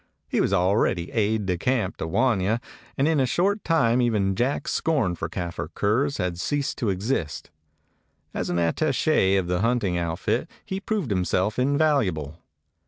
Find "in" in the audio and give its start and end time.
3.07-3.19